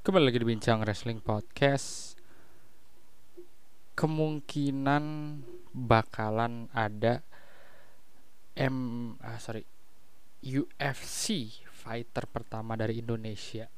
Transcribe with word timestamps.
Kembali 0.00 0.32
lagi 0.32 0.40
di 0.40 0.48
Bincang 0.48 0.80
Wrestling 0.80 1.20
Podcast. 1.20 2.16
Kemungkinan 3.92 5.04
bakalan 5.76 6.72
ada 6.72 7.20
M 8.56 9.12
ah, 9.20 9.36
sorry 9.36 9.60
UFC 10.40 11.52
fighter 11.68 12.24
pertama 12.32 12.80
dari 12.80 13.04
Indonesia. 13.04 13.68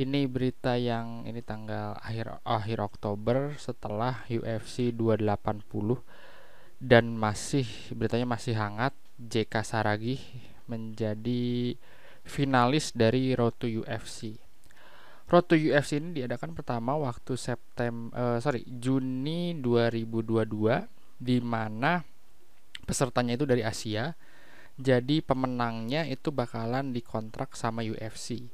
Ini 0.00 0.24
berita 0.24 0.80
yang 0.80 1.28
ini 1.28 1.44
tanggal 1.44 2.00
akhir 2.00 2.40
akhir 2.40 2.78
Oktober 2.80 3.60
setelah 3.60 4.24
UFC 4.32 4.88
280 4.88 6.80
dan 6.80 7.12
masih 7.12 7.68
beritanya 7.92 8.24
masih 8.24 8.56
hangat 8.56 8.96
JK 9.20 9.52
Saragi 9.68 10.16
menjadi 10.64 11.76
finalis 12.24 12.96
dari 12.96 13.36
Road 13.36 13.60
UFC 13.60 14.45
Road 15.26 15.50
to 15.50 15.58
UFC 15.58 15.98
ini 15.98 16.22
diadakan 16.22 16.54
pertama 16.54 16.94
waktu 16.94 17.34
September 17.34 18.14
uh, 18.14 18.38
sorry 18.38 18.62
Juni 18.62 19.58
2022 19.58 21.18
di 21.18 21.42
mana 21.42 21.98
pesertanya 22.86 23.34
itu 23.34 23.42
dari 23.42 23.66
Asia. 23.66 24.14
Jadi 24.76 25.24
pemenangnya 25.24 26.06
itu 26.06 26.30
bakalan 26.30 26.92
dikontrak 26.92 27.58
sama 27.58 27.82
UFC. 27.82 28.46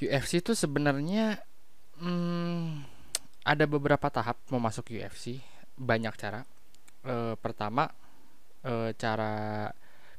UFC 0.00 0.40
itu 0.40 0.56
sebenarnya 0.56 1.36
hmm, 2.00 2.80
ada 3.44 3.64
beberapa 3.68 4.08
tahap 4.08 4.40
mau 4.48 4.56
masuk 4.56 4.88
UFC, 4.88 5.36
banyak 5.76 6.16
cara. 6.16 6.48
E, 7.04 7.36
pertama 7.36 7.92
e, 8.64 8.96
cara 8.96 9.68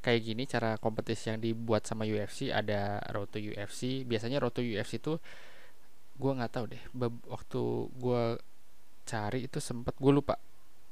kayak 0.02 0.20
gini 0.26 0.42
cara 0.50 0.74
kompetisi 0.82 1.30
yang 1.30 1.38
dibuat 1.38 1.86
sama 1.86 2.02
UFC 2.02 2.50
ada 2.50 2.98
Road 3.14 3.30
to 3.30 3.38
UFC 3.38 4.02
biasanya 4.02 4.42
Road 4.42 4.58
to 4.58 4.62
UFC 4.62 4.98
itu 4.98 5.16
gue 6.18 6.32
nggak 6.34 6.52
tahu 6.52 6.64
deh 6.68 6.82
waktu 7.30 7.62
gue 7.96 8.22
cari 9.06 9.46
itu 9.46 9.58
sempat 9.58 9.96
gue 9.98 10.12
lupa. 10.12 10.38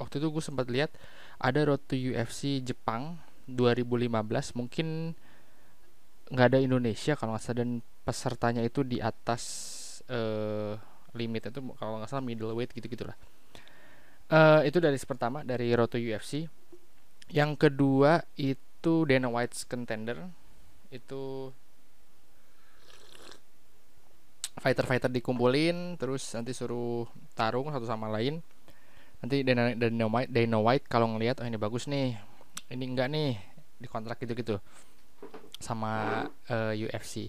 Waktu 0.00 0.16
itu 0.16 0.32
gue 0.32 0.44
sempat 0.44 0.66
lihat 0.72 0.90
ada 1.36 1.60
Road 1.66 1.82
to 1.84 1.96
UFC 1.96 2.64
Jepang 2.64 3.20
2015 3.50 4.10
mungkin 4.56 5.12
nggak 6.30 6.46
ada 6.54 6.58
Indonesia 6.62 7.18
kalau 7.18 7.34
nggak 7.34 7.42
salah 7.42 7.58
dan 7.66 7.82
pesertanya 8.06 8.62
itu 8.62 8.86
di 8.86 9.02
atas 9.02 9.42
uh, 10.08 10.78
limit 11.18 11.50
itu 11.50 11.58
kalau 11.74 11.98
nggak 11.98 12.10
salah 12.10 12.22
middleweight 12.22 12.70
gitu 12.70 12.86
gitulah 12.86 13.18
uh, 14.30 14.62
itu 14.62 14.78
dari 14.78 14.94
pertama 15.02 15.42
dari 15.42 15.74
Road 15.74 15.90
to 15.90 15.98
UFC 15.98 16.46
yang 17.34 17.58
kedua 17.58 18.22
itu 18.38 18.69
itu 18.80 19.04
Dana 19.04 19.28
White's 19.28 19.68
contender. 19.68 20.24
Itu 20.88 21.52
fighter-fighter 24.56 25.12
dikumpulin 25.12 26.00
terus 26.00 26.24
nanti 26.32 26.56
suruh 26.56 27.04
tarung 27.36 27.68
satu 27.68 27.84
sama 27.84 28.08
lain. 28.08 28.40
Nanti 29.20 29.44
Dana, 29.44 29.76
Dana 29.76 30.06
White 30.08 30.32
Dana 30.32 30.58
White 30.58 30.88
kalau 30.88 31.12
ngelihat 31.12 31.44
oh 31.44 31.46
ini 31.46 31.60
bagus 31.60 31.84
nih 31.84 32.16
ini 32.72 32.84
enggak 32.88 33.12
nih 33.12 33.36
di 33.76 33.88
kontrak 33.88 34.16
gitu-gitu 34.20 34.56
sama 35.60 36.24
uh, 36.48 36.72
eh, 36.72 36.88
UFC 36.88 37.28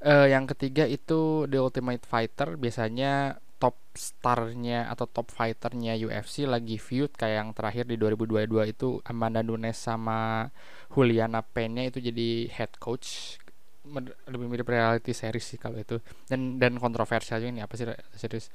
uh, 0.00 0.24
eh, 0.24 0.26
yang 0.32 0.48
ketiga 0.48 0.88
itu 0.88 1.44
The 1.44 1.60
Ultimate 1.60 2.04
Fighter 2.08 2.56
biasanya 2.56 3.36
top 3.64 3.80
starnya 3.96 4.92
atau 4.92 5.08
top 5.08 5.32
fighternya 5.32 5.96
UFC 5.96 6.44
lagi 6.44 6.76
feud 6.76 7.16
kayak 7.16 7.36
yang 7.40 7.50
terakhir 7.56 7.88
di 7.88 7.96
2022 7.96 8.44
itu 8.68 9.00
Amanda 9.08 9.40
Nunes 9.40 9.80
sama 9.80 10.52
Juliana 10.92 11.40
Pena 11.40 11.88
itu 11.88 11.96
jadi 11.96 12.52
head 12.52 12.76
coach. 12.76 13.40
Lebih 14.28 14.52
mirip 14.52 14.68
reality 14.68 15.16
series 15.16 15.48
sih 15.48 15.56
kalau 15.56 15.80
itu. 15.80 15.96
Dan 16.28 16.60
dan 16.60 16.76
kontroversial 16.76 17.40
juga 17.40 17.56
ini 17.56 17.64
apa 17.64 17.72
sih 17.72 17.88
series? 18.20 18.52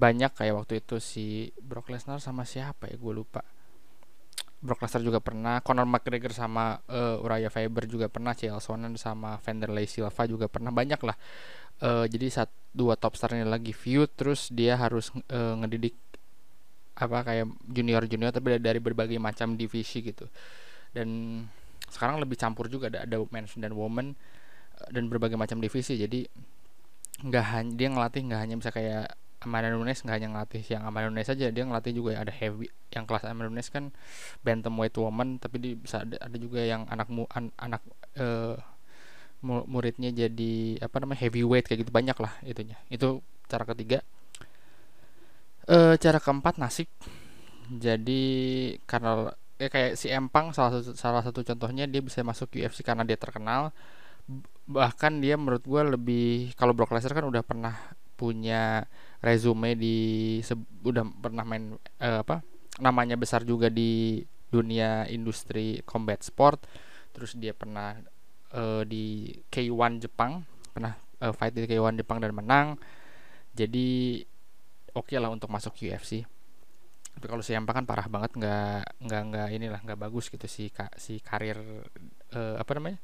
Banyak 0.00 0.32
kayak 0.40 0.64
waktu 0.64 0.80
itu 0.80 0.96
si 0.96 1.52
Brock 1.60 1.92
Lesnar 1.92 2.24
sama 2.24 2.48
siapa 2.48 2.88
ya? 2.88 2.96
Gue 2.96 3.12
lupa 3.12 3.44
Brock 4.58 4.82
Lesnar 4.82 5.02
juga 5.06 5.22
pernah 5.22 5.62
Conor 5.62 5.86
McGregor 5.86 6.34
sama 6.34 6.82
uh, 6.90 7.22
Uriah 7.22 7.50
Faber 7.50 7.86
juga 7.86 8.10
pernah 8.10 8.34
Chael 8.34 8.58
Sonnen 8.58 8.98
sama 8.98 9.38
Vanderlei 9.38 9.86
Silva 9.86 10.26
juga 10.26 10.50
pernah 10.50 10.74
banyak 10.74 10.98
lah. 11.06 11.14
Uh, 11.78 12.10
jadi 12.10 12.26
saat 12.26 12.50
dua 12.74 12.98
top 12.98 13.14
star 13.14 13.38
ini 13.38 13.46
lagi 13.46 13.70
feud 13.70 14.10
terus 14.18 14.50
dia 14.50 14.74
harus 14.74 15.14
uh, 15.30 15.54
ngedidik 15.62 15.94
apa 16.98 17.22
kayak 17.22 17.46
junior 17.70 18.02
junior 18.10 18.34
tapi 18.34 18.58
dari 18.58 18.82
berbagai 18.82 19.22
macam 19.22 19.54
divisi 19.54 20.02
gitu. 20.02 20.26
Dan 20.90 21.42
sekarang 21.86 22.18
lebih 22.18 22.34
campur 22.34 22.66
juga 22.66 22.90
ada 22.90 23.06
ada 23.06 23.16
men 23.30 23.46
dan 23.46 23.72
woman 23.78 24.18
dan 24.90 25.06
berbagai 25.06 25.38
macam 25.38 25.62
divisi. 25.62 25.94
Jadi 25.94 26.26
nggak 27.22 27.44
hanya 27.54 27.70
dia 27.78 27.88
ngelatih 27.94 28.22
nggak 28.26 28.40
hanya 28.42 28.54
bisa 28.58 28.70
kayak 28.74 29.06
Amanda 29.38 29.70
Nunes 29.70 30.02
nggak 30.02 30.16
hanya 30.18 30.28
ngelatih 30.34 30.62
yang 30.66 30.82
Amanda 30.82 31.08
Nunes 31.10 31.28
saja 31.30 31.50
dia 31.50 31.62
ngelatih 31.62 31.92
juga 31.94 32.18
ada 32.18 32.34
heavy 32.34 32.66
yang 32.90 33.06
kelas 33.06 33.22
Amanda 33.26 33.50
Nunes 33.50 33.70
kan 33.70 33.94
bantamweight 34.42 34.98
woman 34.98 35.38
tapi 35.38 35.62
dia 35.62 35.72
bisa 35.78 36.02
ada, 36.02 36.18
ada 36.18 36.36
juga 36.36 36.62
yang 36.62 36.86
anak 36.90 37.06
mu 37.06 37.24
an, 37.30 37.54
anak 37.58 37.82
uh, 38.18 38.58
muridnya 39.42 40.10
jadi 40.10 40.82
apa 40.82 40.98
namanya 40.98 41.22
heavyweight 41.26 41.66
kayak 41.70 41.86
gitu. 41.86 41.92
Banyak 41.94 42.18
lah 42.18 42.32
itunya. 42.42 42.76
Itu 42.90 43.22
cara 43.46 43.62
ketiga. 43.62 44.02
E, 45.68 45.94
cara 46.00 46.18
keempat 46.18 46.58
nasib. 46.58 46.90
Jadi 47.70 48.22
karena 48.88 49.30
ya 49.58 49.68
kayak 49.70 49.98
si 49.98 50.08
Empang 50.10 50.54
salah 50.54 50.80
satu 50.80 50.94
salah 50.94 51.22
satu 51.22 51.42
contohnya 51.44 51.84
dia 51.86 52.02
bisa 52.02 52.22
masuk 52.26 52.50
UFC 52.58 52.82
karena 52.82 53.06
dia 53.06 53.14
terkenal. 53.14 53.70
Bahkan 54.68 55.22
dia 55.22 55.38
menurut 55.38 55.62
gue 55.62 55.82
lebih 55.96 56.26
kalau 56.58 56.74
Brock 56.74 56.92
Lesnar 56.92 57.14
kan 57.14 57.26
udah 57.28 57.42
pernah 57.46 57.74
punya 58.18 58.82
resume 59.22 59.78
di 59.78 59.96
udah 60.82 61.06
pernah 61.22 61.46
main 61.46 61.78
eh, 62.02 62.18
apa 62.18 62.42
namanya 62.82 63.14
besar 63.14 63.46
juga 63.46 63.70
di 63.70 64.22
dunia 64.50 65.06
industri 65.06 65.78
combat 65.86 66.26
sport. 66.26 66.66
Terus 67.14 67.34
dia 67.38 67.50
pernah 67.54 67.98
uh, 68.54 68.82
di 68.86 69.34
K1 69.50 70.02
Jepang 70.02 70.42
pernah 70.70 70.94
uh, 71.22 71.34
fight 71.34 71.54
di 71.54 71.66
K1 71.66 71.98
Jepang 71.98 72.18
dan 72.22 72.34
menang. 72.34 72.78
Jadi 73.54 74.22
oke 74.94 75.14
okay 75.14 75.18
lah 75.18 75.30
untuk 75.30 75.50
masuk 75.50 75.74
UFC 75.78 76.26
tapi 77.18 77.26
kalau 77.34 77.42
si 77.42 77.50
Yampa 77.50 77.74
kan 77.74 77.82
parah 77.82 78.06
banget 78.06 78.30
nggak 78.38 79.02
nggak 79.02 79.22
nggak 79.34 79.48
inilah 79.50 79.82
nggak 79.82 79.98
bagus 79.98 80.30
gitu 80.30 80.46
si 80.46 80.70
si 81.02 81.18
karir 81.18 81.58
uh, 82.30 82.54
apa 82.54 82.70
namanya 82.78 83.02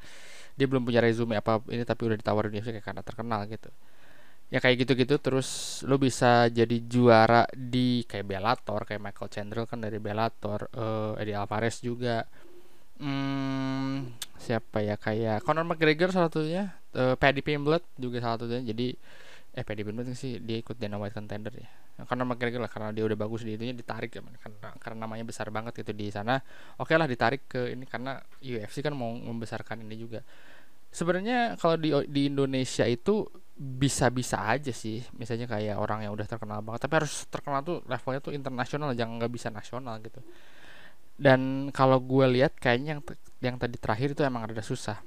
dia 0.54 0.70
belum 0.70 0.86
punya 0.86 1.02
resume 1.02 1.34
apa 1.34 1.58
ini 1.66 1.82
tapi 1.82 2.06
udah 2.06 2.14
ditawarin 2.22 2.54
UFC 2.54 2.70
kayak 2.78 2.86
karena 2.86 3.02
terkenal 3.02 3.42
gitu 3.50 3.74
ya 4.54 4.62
kayak 4.62 4.86
gitu-gitu 4.86 5.18
terus 5.18 5.82
lo 5.82 5.98
bisa 5.98 6.46
jadi 6.46 6.78
juara 6.86 7.42
di 7.50 8.06
kayak 8.06 8.22
Bellator 8.22 8.86
kayak 8.86 9.02
Michael 9.02 9.30
Chandler 9.34 9.66
kan 9.66 9.82
dari 9.82 9.98
Bellator 9.98 10.70
uh, 10.78 11.18
Eddie 11.18 11.34
Alvarez 11.34 11.82
juga. 11.82 12.22
Hmm, 13.02 14.14
siapa 14.38 14.78
ya 14.78 14.94
kayak 14.94 15.42
Conor 15.42 15.66
McGregor 15.66 16.14
salah 16.14 16.30
satunya 16.30 16.70
uh, 16.94 17.18
Paddy 17.18 17.42
Pimblett 17.42 17.82
juga 17.98 18.22
salah 18.22 18.38
satunya. 18.38 18.62
Jadi 18.70 18.94
eh 19.58 19.64
Paddy 19.66 19.82
Pimblett 19.82 20.14
sih 20.14 20.38
dia 20.38 20.62
ikut 20.62 20.78
Dana 20.78 21.02
White 21.02 21.18
contender 21.18 21.50
ya. 21.50 21.66
Conor 22.06 22.22
McGregor 22.22 22.62
lah 22.62 22.70
karena 22.70 22.94
dia 22.94 23.02
udah 23.10 23.18
bagus 23.18 23.42
di 23.42 23.58
itunya 23.58 23.74
ditarik 23.74 24.14
ya 24.14 24.22
karena 24.22 24.70
karena 24.78 24.98
namanya 25.02 25.26
besar 25.26 25.50
banget 25.50 25.82
gitu 25.82 25.90
di 25.90 26.14
sana. 26.14 26.38
Oke 26.78 26.94
okay 26.94 27.02
lah 27.02 27.10
ditarik 27.10 27.50
ke 27.50 27.74
ini 27.74 27.90
karena 27.90 28.22
UFC 28.38 28.86
kan 28.86 28.94
mau 28.94 29.10
membesarkan 29.10 29.82
ini 29.82 29.98
juga 29.98 30.22
sebenarnya 30.94 31.58
kalau 31.58 31.74
di 31.74 31.90
di 32.06 32.30
Indonesia 32.30 32.86
itu 32.86 33.26
bisa-bisa 33.54 34.38
aja 34.46 34.70
sih. 34.70 35.02
Misalnya 35.18 35.50
kayak 35.50 35.78
orang 35.78 36.06
yang 36.06 36.14
udah 36.14 36.26
terkenal 36.26 36.62
banget. 36.62 36.86
Tapi 36.86 36.94
harus 37.02 37.26
terkenal 37.26 37.60
tuh 37.66 37.82
levelnya 37.90 38.20
tuh 38.22 38.34
internasional. 38.34 38.94
Jangan 38.94 39.18
nggak 39.18 39.32
bisa 39.34 39.50
nasional 39.50 39.98
gitu. 40.02 40.22
Dan 41.14 41.70
kalau 41.70 41.98
gue 42.02 42.26
lihat 42.38 42.58
kayaknya 42.58 42.98
yang 42.98 43.02
yang 43.42 43.56
tadi 43.58 43.78
terakhir 43.78 44.14
itu 44.14 44.22
emang 44.22 44.46
rada 44.50 44.62
susah. 44.62 45.02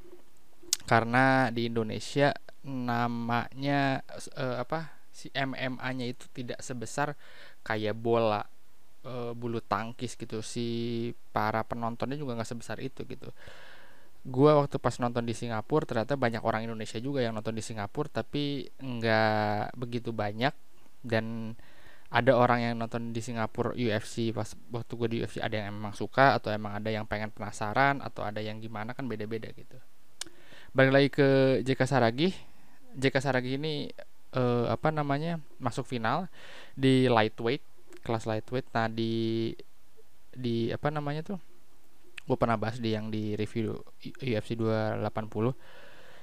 Karena 0.87 1.51
di 1.51 1.67
Indonesia 1.67 2.35
namanya 2.67 4.03
uh, 4.35 4.63
apa 4.63 4.91
si 5.11 5.31
MMA-nya 5.31 6.05
itu 6.07 6.27
tidak 6.31 6.59
sebesar 6.63 7.15
kayak 7.63 7.95
bola 7.95 8.43
uh, 9.03 9.31
bulu 9.35 9.59
tangkis 9.59 10.15
gitu. 10.15 10.39
Si 10.39 10.67
para 11.35 11.63
penontonnya 11.67 12.15
juga 12.15 12.39
nggak 12.39 12.47
sebesar 12.47 12.79
itu 12.79 13.03
gitu 13.03 13.31
gue 14.27 14.51
waktu 14.51 14.75
pas 14.75 14.91
nonton 14.99 15.23
di 15.23 15.31
Singapura 15.31 15.87
ternyata 15.87 16.19
banyak 16.19 16.43
orang 16.43 16.67
Indonesia 16.67 16.99
juga 16.99 17.23
yang 17.23 17.31
nonton 17.31 17.55
di 17.55 17.63
Singapura 17.63 18.11
tapi 18.11 18.67
nggak 18.75 19.79
begitu 19.79 20.11
banyak. 20.11 20.51
Dan 20.99 21.55
ada 22.11 22.35
orang 22.35 22.59
yang 22.59 22.73
nonton 22.75 23.15
di 23.15 23.23
Singapura 23.23 23.71
UFC 23.71 24.35
pas 24.35 24.51
waktu 24.71 24.91
gue 24.99 25.07
di 25.07 25.17
UFC 25.23 25.39
ada 25.39 25.55
yang 25.55 25.71
emang 25.71 25.95
suka 25.95 26.35
atau 26.35 26.51
emang 26.51 26.75
ada 26.75 26.91
yang 26.91 27.07
pengen 27.07 27.31
penasaran 27.31 28.03
atau 28.03 28.27
ada 28.27 28.43
yang 28.43 28.59
gimana 28.59 28.91
kan 28.91 29.07
beda-beda 29.07 29.47
gitu. 29.55 29.79
Balik 30.75 30.91
lagi 30.91 31.09
ke 31.11 31.27
JK 31.63 31.81
Saragi. 31.87 32.35
JK 32.99 33.15
Saragi 33.23 33.55
ini 33.55 33.87
uh, 34.35 34.67
apa 34.67 34.91
namanya 34.91 35.39
masuk 35.63 35.87
final 35.87 36.27
di 36.75 37.07
lightweight 37.07 37.63
kelas 38.03 38.27
lightweight. 38.27 38.67
Nah 38.75 38.91
di 38.91 39.55
di 40.35 40.67
apa 40.69 40.91
namanya 40.91 41.23
tuh 41.23 41.39
gue 42.27 42.37
pernah 42.37 42.59
bahas 42.59 42.77
di 42.83 42.91
yang 42.91 43.07
di 43.07 43.33
review 43.39 43.79
UFC 44.19 44.59
280 44.59 45.55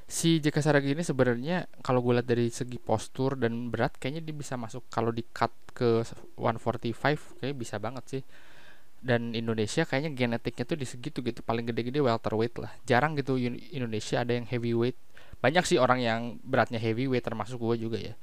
si 0.05 0.37
JK 0.37 0.57
Saragi 0.61 0.93
ini 0.93 1.01
sebenarnya 1.01 1.65
kalau 1.81 2.05
gue 2.05 2.21
lihat 2.21 2.29
dari 2.29 2.53
segi 2.53 2.77
postur 2.77 3.41
dan 3.41 3.73
berat 3.73 3.97
kayaknya 3.97 4.21
dia 4.21 4.37
bisa 4.37 4.61
masuk 4.61 4.85
kalau 4.93 5.09
di 5.09 5.25
cut 5.25 5.53
ke 5.73 6.05
145 6.37 7.41
kayak 7.41 7.57
bisa 7.57 7.81
banget 7.81 8.05
sih. 8.09 8.23
Dan 9.05 9.37
Indonesia 9.37 9.85
kayaknya 9.85 10.17
genetiknya 10.17 10.65
tuh 10.65 10.81
di 10.81 10.89
segitu 10.89 11.21
gitu 11.21 11.45
paling 11.45 11.69
gede-gede 11.69 12.01
welterweight 12.01 12.57
lah. 12.57 12.73
Jarang 12.89 13.13
gitu 13.21 13.37
Indonesia 13.37 14.25
ada 14.25 14.33
yang 14.33 14.49
heavyweight. 14.49 14.97
Banyak 15.45 15.65
sih 15.69 15.77
orang 15.77 16.01
yang 16.01 16.21
beratnya 16.41 16.81
heavyweight 16.81 17.25
termasuk 17.25 17.61
gue 17.61 17.85
juga 17.85 18.01
ya. 18.01 18.17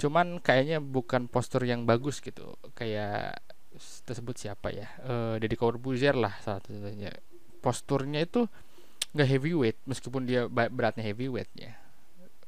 Cuman 0.00 0.40
kayaknya 0.40 0.80
bukan 0.80 1.28
postur 1.28 1.68
yang 1.68 1.84
bagus 1.84 2.24
gitu. 2.24 2.56
Kayak 2.72 3.44
tersebut 4.04 4.36
siapa 4.36 4.72
ya? 4.72 4.88
Uh, 5.02 5.34
Deddy 5.40 5.56
Corbuzier 5.56 6.16
lah 6.16 6.36
salah 6.44 6.60
satunya 6.60 7.12
posturnya 7.62 8.22
itu 8.24 8.46
nggak 9.12 9.28
heavyweight 9.28 9.78
meskipun 9.84 10.24
dia 10.24 10.48
beratnya 10.48 11.04
heavyweight 11.04 11.52
ya 11.52 11.76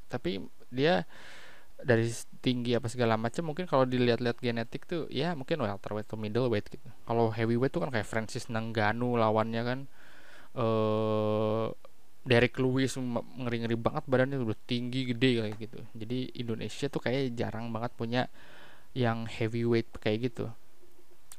tapi 0.09 0.41
dia 0.71 1.05
dari 1.85 2.07
tinggi 2.39 2.73
apa 2.79 2.87
segala 2.87 3.19
macam 3.19 3.51
mungkin 3.51 3.67
kalau 3.67 3.85
dilihat-lihat 3.85 4.39
genetik 4.39 4.87
tuh 4.87 5.11
ya 5.11 5.35
mungkin 5.35 5.61
welterweight 5.61 6.07
atau 6.07 6.17
middleweight 6.17 6.67
gitu. 6.71 6.89
Kalau 7.05 7.35
heavyweight 7.35 7.75
tuh 7.75 7.83
kan 7.85 7.91
kayak 7.93 8.09
Francis 8.09 8.49
Nangganu 8.49 9.19
lawannya 9.19 9.63
kan. 9.67 9.79
Eh 10.55 11.67
Derek 12.25 12.57
Lewis 12.57 12.97
ngeri-ngeri 12.97 13.77
banget 13.77 14.09
badannya 14.09 14.41
udah 14.41 14.57
tinggi 14.65 15.13
gede 15.13 15.45
kayak 15.45 15.57
gitu. 15.61 15.79
Jadi 15.93 16.33
Indonesia 16.41 16.87
tuh 16.89 17.05
kayak 17.05 17.37
jarang 17.37 17.69
banget 17.69 17.93
punya 17.93 18.23
yang 18.97 19.29
heavyweight 19.29 19.93
kayak 20.01 20.33
gitu 20.33 20.49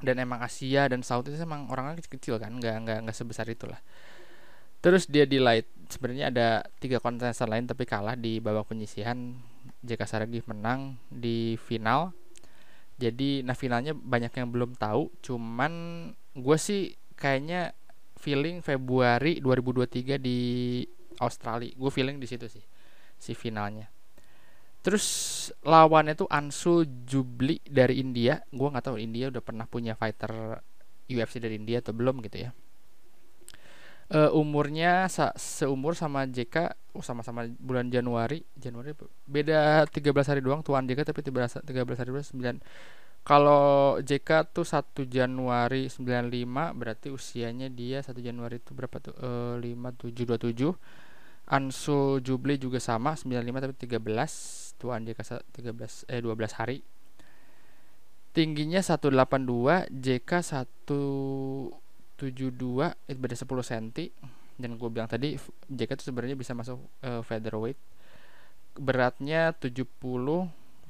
dan 0.06 0.22
emang 0.22 0.40
Asia 0.46 0.86
dan 0.86 1.02
South 1.02 1.26
itu 1.26 1.36
emang 1.42 1.68
orangnya 1.74 1.98
kecil-kecil 2.00 2.38
kan 2.38 2.54
nggak 2.56 2.76
nggak 2.86 2.98
nggak 3.10 3.18
sebesar 3.18 3.50
itulah 3.50 3.82
Terus 4.86 5.10
dia 5.10 5.26
di 5.26 5.42
light 5.42 5.66
sebenarnya 5.90 6.30
ada 6.30 6.62
tiga 6.78 7.02
kontestan 7.02 7.50
lain 7.50 7.66
tapi 7.66 7.90
kalah 7.90 8.14
di 8.14 8.38
babak 8.38 8.70
penyisihan. 8.70 9.34
JK 9.82 10.02
Saragih 10.06 10.46
menang 10.46 11.02
di 11.10 11.58
final. 11.58 12.14
Jadi 13.02 13.42
nah 13.42 13.58
finalnya 13.58 13.98
banyak 13.98 14.30
yang 14.38 14.54
belum 14.54 14.78
tahu. 14.78 15.10
Cuman 15.26 15.74
gue 16.38 16.58
sih 16.62 16.94
kayaknya 17.18 17.74
feeling 18.14 18.62
Februari 18.62 19.42
2023 19.42 20.22
di 20.22 20.38
Australia. 21.18 21.74
Gue 21.74 21.90
feeling 21.90 22.22
di 22.22 22.30
situ 22.30 22.46
sih 22.46 22.62
si 23.18 23.34
finalnya. 23.34 23.90
Terus 24.86 25.06
lawannya 25.66 26.14
tuh 26.14 26.30
Ansu 26.30 26.86
Jubli 27.10 27.58
dari 27.66 27.98
India. 27.98 28.38
Gue 28.54 28.70
nggak 28.70 28.94
tahu 28.94 29.02
India 29.02 29.34
udah 29.34 29.42
pernah 29.42 29.66
punya 29.66 29.98
fighter 29.98 30.62
UFC 31.10 31.42
dari 31.42 31.58
India 31.58 31.82
atau 31.82 31.90
belum 31.98 32.22
gitu 32.22 32.46
ya. 32.46 32.54
Uh, 34.06 34.30
umurnya 34.38 35.10
sa 35.10 35.34
seumur 35.34 35.98
sama 35.98 36.30
JK 36.30 36.78
oh 36.94 37.02
sama-sama 37.02 37.50
bulan 37.58 37.90
Januari. 37.90 38.46
Januari 38.54 38.94
beda 39.26 39.90
13 39.90 40.06
hari 40.30 40.46
doang 40.46 40.62
tuan 40.62 40.86
JK 40.86 41.02
tapi 41.02 41.26
13 41.26 41.66
13 41.66 41.74
hari 41.98 42.10
doang 42.14 42.22
9 42.62 43.26
kalau 43.26 43.98
JK 44.06 44.54
tuh 44.54 44.70
1 44.70 44.86
Januari 45.10 45.90
95 45.90 46.46
berarti 46.78 47.10
usianya 47.10 47.74
dia 47.74 48.06
1 48.06 48.14
Januari 48.22 48.62
itu 48.62 48.78
berapa 48.78 49.02
tuh? 49.02 49.18
Uh, 49.18 49.58
5 49.58 50.14
7 50.14 50.30
27 50.30 50.78
Ansu 51.46 52.18
Jubli 52.26 52.58
juga 52.58 52.82
sama 52.82 53.14
95 53.14 53.62
tapi 53.62 53.76
13 53.78 54.82
tuan 54.82 55.06
JK 55.06 55.20
13 55.54 56.10
eh 56.10 56.20
12 56.22 56.58
hari. 56.58 56.82
Tingginya 58.34 58.82
182 58.82 59.94
JK 59.94 60.32
1 60.42 60.66
72 62.16 63.12
itu 63.12 63.20
beda 63.20 63.36
10 63.36 63.46
cm 63.46 63.86
dan 64.56 64.72
gue 64.80 64.90
bilang 64.90 65.06
tadi 65.12 65.36
JK 65.68 65.90
itu 66.00 66.04
sebenarnya 66.10 66.36
bisa 66.40 66.58
masuk 66.58 66.82
uh, 67.06 67.22
featherweight. 67.22 67.78
Beratnya 68.76 69.54
70 69.54 69.86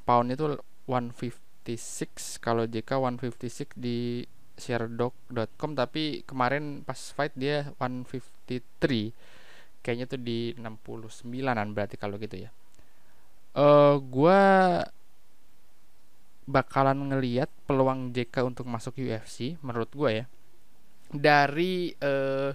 pound 0.08 0.28
itu 0.32 0.46
156 0.88 2.40
kalau 2.40 2.64
JK 2.64 2.90
156 3.20 3.76
di 3.76 4.24
sharedog.com 4.56 5.76
tapi 5.76 6.24
kemarin 6.24 6.82
pas 6.88 6.98
fight 7.12 7.36
dia 7.36 7.76
153 7.76 9.35
kayaknya 9.86 10.10
tuh 10.10 10.18
di 10.18 10.58
69an 10.58 11.68
berarti 11.78 11.96
kalau 12.02 12.18
gitu 12.18 12.42
ya 12.42 12.50
uh, 13.54 14.02
gue 14.02 14.42
bakalan 16.50 17.14
ngeliat 17.14 17.50
peluang 17.70 18.10
JK 18.10 18.42
untuk 18.42 18.66
masuk 18.66 18.98
UFC 18.98 19.62
menurut 19.62 19.94
gue 19.94 20.10
ya 20.22 20.26
dari 21.14 21.94
uh, 22.02 22.50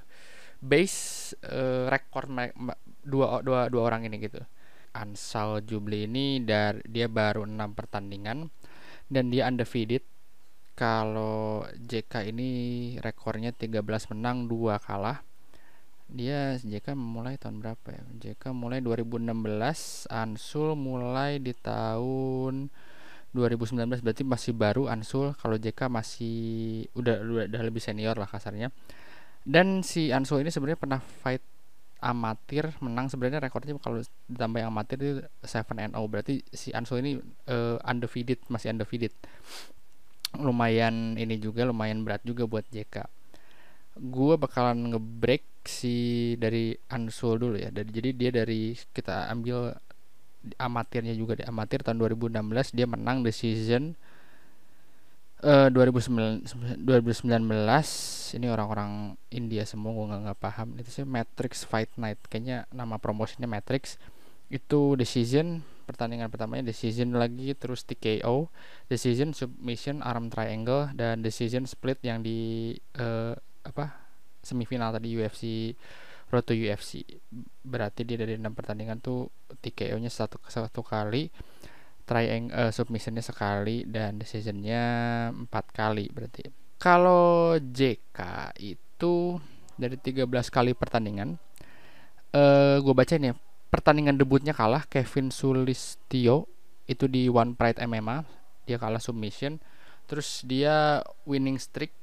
base 0.60 1.32
uh, 1.46 1.88
rekor 1.88 2.28
dua 3.00 3.40
dua 3.40 3.60
dua 3.72 3.82
orang 3.82 4.06
ini 4.06 4.20
gitu. 4.20 4.40
Ansal 4.90 5.62
Jubli 5.62 6.04
ini 6.04 6.42
dari 6.42 6.82
dia 6.84 7.06
baru 7.06 7.46
enam 7.46 7.72
pertandingan 7.72 8.50
dan 9.06 9.32
dia 9.32 9.46
undefeated. 9.48 10.04
Kalau 10.74 11.68
JK 11.76 12.32
ini 12.32 12.50
rekornya 13.04 13.52
13 13.52 13.84
menang, 14.16 14.48
dua 14.48 14.80
kalah. 14.80 15.20
Dia 16.10 16.58
JK 16.58 16.98
mulai 16.98 17.38
tahun 17.38 17.62
berapa 17.62 17.86
ya? 17.94 18.02
JK 18.18 18.50
mulai 18.50 18.82
2016, 18.82 20.10
Ansul 20.10 20.74
mulai 20.74 21.38
di 21.38 21.54
tahun 21.54 22.66
2019 23.30 24.02
berarti 24.02 24.26
masih 24.26 24.52
baru 24.58 24.90
Ansul 24.90 25.38
kalau 25.38 25.54
JK 25.54 25.86
masih 25.86 26.36
udah, 26.98 27.22
udah 27.22 27.44
udah 27.46 27.62
lebih 27.62 27.78
senior 27.78 28.18
lah 28.18 28.26
kasarnya. 28.26 28.74
Dan 29.46 29.86
si 29.86 30.10
Ansul 30.10 30.42
ini 30.42 30.50
sebenarnya 30.50 30.82
pernah 30.82 31.00
fight 31.00 31.42
amatir 32.00 32.74
menang 32.80 33.12
sebenarnya 33.12 33.44
rekornya 33.44 33.76
kalau 33.76 34.00
ditambah 34.26 34.58
yang 34.58 34.72
amatir 34.72 34.96
itu 34.98 35.20
7 35.44 35.84
and 35.84 35.92
0 35.92 36.08
berarti 36.08 36.40
si 36.50 36.72
Ansul 36.74 37.04
ini 37.06 37.20
uh, 37.46 37.78
undefeated 37.86 38.42
masih 38.50 38.74
undefeated. 38.74 39.14
Lumayan 40.42 41.14
ini 41.14 41.38
juga 41.38 41.62
lumayan 41.62 42.02
berat 42.02 42.26
juga 42.26 42.50
buat 42.50 42.66
JK 42.66 43.19
gue 44.00 44.34
bakalan 44.40 44.96
ngebreak 44.96 45.44
si 45.68 46.34
dari 46.40 46.72
Ansul 46.88 47.36
dulu 47.36 47.56
ya. 47.60 47.68
Dari 47.68 47.88
jadi 47.92 48.10
dia 48.16 48.30
dari 48.32 48.72
kita 48.96 49.28
ambil 49.28 49.76
amatirnya 50.56 51.12
juga 51.12 51.36
di 51.36 51.44
amatir 51.44 51.84
tahun 51.84 52.00
2016 52.00 52.72
dia 52.72 52.88
menang 52.88 53.20
the 53.20 53.28
season 53.28 53.92
uh, 55.44 55.68
2019 55.68 56.80
2019 56.80 57.28
ini 58.40 58.46
orang-orang 58.48 59.20
India 59.28 59.68
semua 59.68 59.92
gue 59.92 60.06
nggak 60.08 60.40
paham. 60.40 60.80
Itu 60.80 60.88
sih 60.88 61.04
Matrix 61.04 61.68
Fight 61.68 61.92
Night. 62.00 62.24
Kayaknya 62.32 62.64
nama 62.72 62.96
promosinya 62.96 63.44
Matrix. 63.44 64.00
Itu 64.48 64.96
decision 64.96 65.60
pertandingan 65.84 66.30
pertamanya 66.30 66.70
decision 66.70 67.18
lagi 67.18 67.50
terus 67.58 67.82
TKO 67.82 68.46
decision 68.86 69.34
submission 69.34 69.98
arm 70.06 70.30
triangle 70.30 70.86
dan 70.94 71.18
decision 71.18 71.66
split 71.66 71.98
yang 72.06 72.22
di 72.22 72.78
uh, 72.94 73.34
apa 73.64 73.92
semifinal 74.40 74.92
tadi 74.94 75.12
UFC 75.16 75.74
Road 76.30 76.46
to 76.46 76.54
UFC 76.54 77.02
berarti 77.66 78.06
dia 78.06 78.14
dari 78.14 78.38
enam 78.38 78.54
pertandingan 78.54 79.02
tuh 79.02 79.26
TKO-nya 79.50 80.08
satu 80.08 80.38
satu 80.46 80.80
kali 80.86 81.26
triangle 82.06 82.54
uh, 82.54 82.70
submissionnya 82.70 83.22
sekali 83.22 83.82
dan 83.86 84.18
decisionnya 84.18 84.82
empat 85.30 85.74
kali 85.74 86.06
berarti. 86.10 86.46
Kalau 86.80 87.58
JK 87.60 88.18
itu 88.62 89.36
dari 89.76 89.96
13 89.98 90.26
kali 90.48 90.72
pertandingan 90.76 91.36
uh, 92.36 92.76
gue 92.78 92.94
baca 92.94 93.14
nih 93.16 93.34
pertandingan 93.70 94.18
debutnya 94.18 94.52
kalah 94.52 94.84
Kevin 94.86 95.32
Sulistio 95.32 96.50
itu 96.90 97.06
di 97.06 97.30
One 97.30 97.54
Pride 97.54 97.80
MMA 97.86 98.26
dia 98.66 98.76
kalah 98.76 99.00
submission 99.00 99.62
terus 100.10 100.42
dia 100.42 101.00
winning 101.24 101.56
streak 101.56 101.94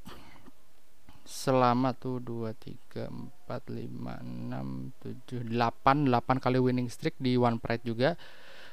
selama 1.27 1.91
tuh 1.91 2.23
2 2.23 2.55
3 2.55 3.11
4 3.11 3.51
5 3.51 3.83
6 3.83 5.27
7 5.27 5.43
8 5.51 6.07
8 6.07 6.39
kali 6.39 6.57
winning 6.63 6.87
streak 6.87 7.19
di 7.19 7.35
One 7.35 7.59
Pride 7.59 7.83
juga. 7.83 8.15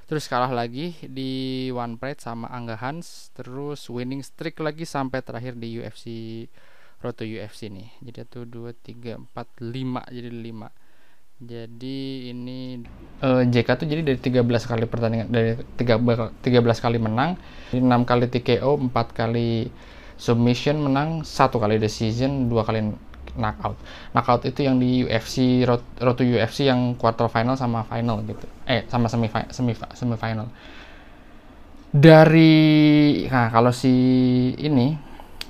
Terus 0.07 0.31
kalah 0.31 0.53
lagi 0.55 0.95
di 1.03 1.67
One 1.75 1.99
Pride 1.99 2.23
sama 2.23 2.47
Angga 2.55 2.79
Hans, 2.79 3.35
terus 3.35 3.91
winning 3.91 4.23
streak 4.23 4.63
lagi 4.63 4.87
sampai 4.87 5.19
terakhir 5.25 5.59
di 5.59 5.83
UFC 5.83 6.07
Road 7.03 7.19
to 7.19 7.27
UFC 7.27 7.67
nih. 7.69 7.91
Jadi 8.01 8.23
tuh 8.31 8.47
2 8.47 8.71
3 8.71 9.19
4 9.19 9.35
5 9.35 10.15
jadi 10.15 10.31
5. 10.31 10.85
Jadi 11.45 12.31
ini 12.31 12.79
uh, 13.27 13.43
eh, 13.43 13.51
JK 13.51 13.69
tuh 13.75 13.87
jadi 13.91 14.07
dari 14.07 14.19
13 14.23 14.71
kali 14.71 14.85
pertandingan 14.87 15.29
dari 15.29 15.59
13 15.75 16.55
kali 16.79 16.99
menang, 17.03 17.35
6 17.75 17.83
kali 18.07 18.31
TKO, 18.31 18.79
4 18.79 18.95
kali 19.11 19.67
submission 20.17 20.81
menang 20.81 21.23
satu 21.27 21.59
kali 21.59 21.77
decision 21.77 22.47
dua 22.49 22.63
kali 22.63 22.95
knockout. 23.35 23.77
Knockout 24.15 24.43
itu 24.47 24.63
yang 24.63 24.79
di 24.79 25.03
UFC 25.03 25.67
road, 25.67 25.83
to 25.99 26.23
UFC 26.23 26.71
yang 26.71 26.95
quarter 26.95 27.27
final 27.27 27.59
sama 27.59 27.83
final 27.87 28.23
gitu. 28.25 28.47
Eh 28.67 28.87
sama 28.87 29.11
semi 29.11 29.27
semi 29.51 29.75
semi 29.75 30.15
final. 30.15 30.47
Dari 31.95 32.55
nah 33.31 33.51
kalau 33.51 33.71
si 33.71 33.95
ini 34.59 34.99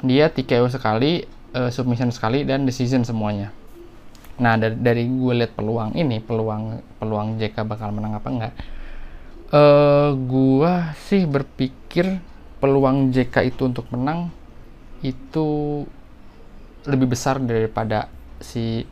dia 0.05 0.29
TKO 0.29 0.69
sekali 0.69 1.25
uh, 1.57 1.73
submission 1.73 2.13
sekali 2.13 2.45
dan 2.45 2.69
decision 2.69 3.05
semuanya. 3.05 3.53
Nah 4.41 4.59
dari, 4.59 4.77
dari 4.77 5.03
gue 5.07 5.35
lihat 5.45 5.55
peluang 5.55 5.95
ini 5.95 6.19
peluang 6.19 6.83
peluang 6.99 7.39
JK 7.39 7.65
bakal 7.71 7.95
menang 7.95 8.19
apa 8.19 8.29
enggak 8.29 8.55
uh, 9.55 10.11
gue 10.15 10.73
sih 11.07 11.23
berpikir 11.25 12.19
peluang 12.59 13.15
JK 13.15 13.55
itu 13.55 13.69
untuk 13.71 13.87
menang 13.95 14.35
itu 15.05 15.85
lebih 16.89 17.13
besar 17.13 17.37
daripada 17.41 18.09
si 18.41 18.89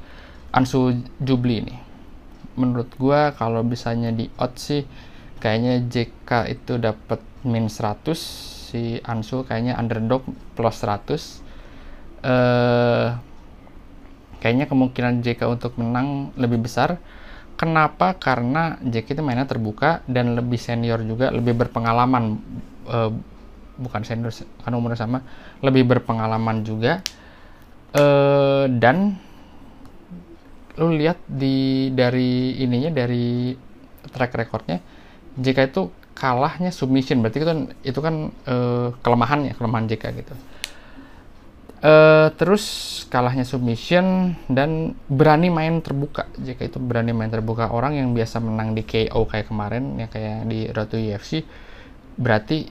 Ansu 0.53 0.93
Jubli 1.17 1.65
ini. 1.65 1.77
Menurut 2.61 2.93
gue 3.01 3.21
kalau 3.41 3.65
misalnya 3.65 4.13
di 4.13 4.29
odds 4.37 4.61
sih 4.61 4.85
kayaknya 5.41 5.81
JK 5.89 6.31
itu 6.53 6.77
dapat 6.77 7.19
min 7.43 7.67
100 7.67 8.13
si 8.15 9.01
Ansu 9.03 9.43
kayaknya 9.49 9.81
underdog 9.81 10.23
plus 10.55 10.77
100 10.85 11.43
eh 12.23 13.09
kayaknya 14.39 14.67
kemungkinan 14.67 15.23
JK 15.23 15.41
untuk 15.49 15.79
menang 15.79 16.35
lebih 16.35 16.67
besar. 16.67 16.99
Kenapa? 17.55 18.19
Karena 18.19 18.75
JK 18.83 19.15
itu 19.15 19.23
mainnya 19.23 19.47
terbuka 19.47 20.03
dan 20.11 20.35
lebih 20.35 20.59
senior 20.59 20.99
juga 21.07 21.31
lebih 21.31 21.55
berpengalaman 21.55 22.43
uh, 22.91 23.15
bukan 23.83 24.07
senior 24.07 24.31
kan 24.63 24.73
umurnya 24.73 25.03
sama 25.03 25.27
lebih 25.61 25.85
berpengalaman 25.91 26.63
juga. 26.63 27.03
Uh, 27.93 28.65
dan 28.81 29.21
lu 30.81 30.97
lihat 30.97 31.21
di 31.29 31.93
dari 31.93 32.57
ininya 32.65 32.89
dari 32.89 33.53
track 34.09 34.33
recordnya 34.33 34.81
JK 35.37 35.59
itu 35.73 35.83
kalahnya 36.17 36.73
submission. 36.73 37.21
Berarti 37.21 37.41
itu 37.41 37.49
kan 37.49 37.59
itu 37.85 38.01
kan 38.01 38.15
uh, 38.49 38.89
kelemahannya 39.01 39.53
kelemahan 39.57 39.89
JK 39.89 40.05
gitu. 40.25 40.35
Uh, 41.83 42.31
terus 42.39 42.65
kalahnya 43.11 43.43
submission 43.43 44.39
dan 44.47 44.95
berani 45.11 45.51
main 45.51 45.83
terbuka. 45.83 46.31
JK 46.39 46.71
itu 46.71 46.79
berani 46.79 47.11
main 47.11 47.33
terbuka. 47.33 47.73
Orang 47.75 47.99
yang 47.99 48.15
biasa 48.15 48.39
menang 48.39 48.77
di 48.77 48.87
KO 48.87 49.27
kayak 49.27 49.51
kemarin 49.51 49.99
ya 49.99 50.07
kayak 50.07 50.47
di 50.47 50.71
Road 50.71 50.89
to 50.95 50.97
UFC 51.01 51.43
berarti 52.13 52.69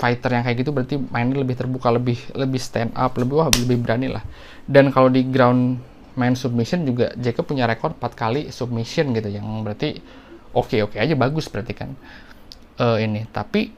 fighter 0.00 0.32
yang 0.32 0.42
kayak 0.48 0.64
gitu 0.64 0.72
berarti 0.72 0.96
mainnya 0.96 1.44
lebih 1.44 1.60
terbuka 1.60 1.92
lebih 1.92 2.16
lebih 2.32 2.56
stand 2.56 2.96
up 2.96 3.12
lebih 3.20 3.36
wah 3.36 3.52
lebih 3.52 3.76
berani 3.76 4.08
lah. 4.08 4.24
Dan 4.64 4.88
kalau 4.88 5.12
di 5.12 5.28
ground 5.28 5.76
main 6.16 6.32
submission 6.32 6.82
juga 6.88 7.12
JK 7.14 7.44
punya 7.44 7.68
rekor 7.68 7.92
4 7.94 8.02
kali 8.16 8.48
submission 8.48 9.12
gitu 9.12 9.28
yang 9.28 9.44
berarti 9.60 10.00
oke 10.56 10.80
oke 10.88 10.96
aja 10.96 11.12
bagus 11.12 11.52
berarti 11.52 11.72
kan. 11.76 11.92
Uh, 12.80 12.96
ini 12.96 13.28
tapi 13.28 13.76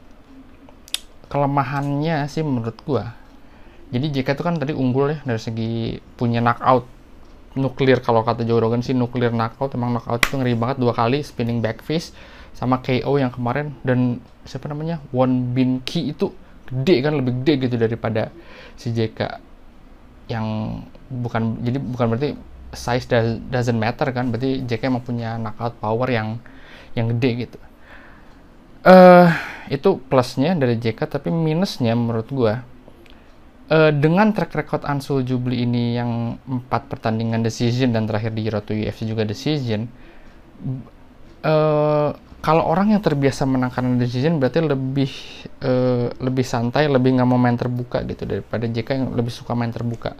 kelemahannya 1.26 2.30
sih 2.30 2.46
menurut 2.46 2.78
gua 2.86 3.18
jadi 3.92 4.08
JK 4.08 4.28
itu 4.38 4.42
kan 4.46 4.56
tadi 4.56 4.72
unggul 4.72 5.12
ya 5.12 5.18
dari 5.26 5.40
segi 5.42 6.00
punya 6.16 6.40
knockout 6.40 6.88
nuklir 7.56 8.00
kalau 8.00 8.24
kata 8.24 8.48
Joe 8.48 8.60
Rogan 8.60 8.80
sih 8.80 8.96
nuklir 8.96 9.32
knockout 9.32 9.76
emang 9.76 9.96
knockout 9.96 10.24
itu 10.24 10.40
ngeri 10.40 10.56
banget 10.56 10.80
dua 10.80 10.96
kali 10.96 11.20
spinning 11.20 11.60
back 11.60 11.84
fist 11.84 12.16
sama 12.52 12.80
KO 12.84 13.16
yang 13.18 13.32
kemarin 13.32 13.74
dan 13.82 14.20
siapa 14.44 14.68
namanya? 14.68 15.00
Won 15.10 15.56
Bin 15.56 15.80
Ki 15.82 16.12
itu 16.12 16.30
gede 16.68 16.96
kan 17.04 17.12
lebih 17.18 17.32
gede 17.42 17.68
gitu 17.68 17.76
daripada 17.76 18.32
si 18.80 18.92
JK 18.96 19.40
yang 20.32 20.80
bukan 21.12 21.60
jadi 21.60 21.78
bukan 21.82 22.06
berarti 22.14 22.30
size 22.72 23.04
doesn't 23.52 23.76
matter 23.76 24.08
kan 24.16 24.32
berarti 24.32 24.64
JK 24.64 24.88
emang 24.88 25.04
punya 25.04 25.36
knockout 25.36 25.76
power 25.76 26.08
yang 26.08 26.40
yang 26.96 27.12
gede 27.16 27.48
gitu. 27.48 27.58
Uh, 28.82 29.30
itu 29.70 30.00
plusnya 30.10 30.58
dari 30.58 30.74
JK 30.80 31.06
tapi 31.06 31.30
minusnya 31.30 31.94
menurut 31.94 32.28
gue 32.32 32.54
uh, 33.70 33.92
dengan 33.94 34.34
track 34.34 34.52
record 34.58 34.82
Ansul 34.84 35.22
Jubli 35.22 35.62
ini 35.62 35.94
yang 35.94 36.36
empat 36.44 36.90
pertandingan 36.90 37.40
decision 37.40 37.94
dan 37.94 38.04
terakhir 38.10 38.34
di 38.34 38.48
to 38.50 38.74
UFC 38.74 39.06
juga 39.06 39.22
decision 39.22 39.86
uh, 41.46 42.10
kalau 42.42 42.66
orang 42.66 42.90
yang 42.90 42.98
terbiasa 42.98 43.46
menangkan 43.46 44.02
decision 44.02 44.42
berarti 44.42 44.66
lebih 44.66 45.10
uh, 45.62 46.10
lebih 46.18 46.42
santai 46.42 46.90
lebih 46.90 47.14
nggak 47.14 47.28
mau 47.30 47.38
main 47.38 47.54
terbuka 47.54 48.02
gitu 48.02 48.26
daripada 48.26 48.66
JK 48.66 48.88
yang 48.98 49.06
lebih 49.14 49.30
suka 49.30 49.54
main 49.54 49.70
terbuka. 49.70 50.18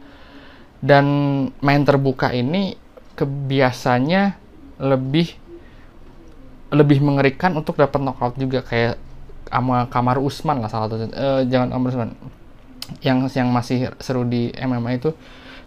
Dan 0.79 1.07
main 1.59 1.83
terbuka 1.83 2.31
ini 2.31 2.79
kebiasanya 3.19 4.38
lebih 4.79 5.35
lebih 6.71 6.99
mengerikan 7.02 7.59
untuk 7.59 7.75
dapat 7.75 7.99
knockout 7.99 8.38
juga 8.38 8.62
kayak 8.62 8.97
sama 9.50 9.85
Kamar 9.91 10.17
Usman 10.23 10.62
lah 10.62 10.71
salah 10.71 10.88
satu 10.88 11.11
uh, 11.11 11.43
jangan 11.50 11.75
Kamar 11.75 11.91
Usman. 11.91 12.11
Yang 13.02 13.19
yang 13.35 13.50
masih 13.50 13.91
seru 13.99 14.23
di 14.23 14.55
MMA 14.55 15.02
itu. 15.02 15.11